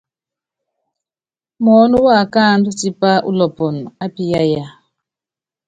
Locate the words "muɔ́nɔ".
1.63-1.97